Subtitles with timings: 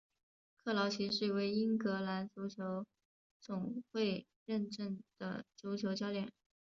[0.57, 2.87] 克劳奇是一位英格兰足球
[3.39, 6.33] 总会认证的足球教练。